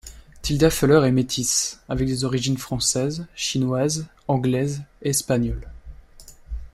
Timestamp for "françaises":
2.57-3.27